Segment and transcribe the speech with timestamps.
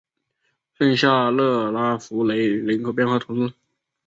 [0.73, 3.53] 圣夏勒拉福雷人口变化图示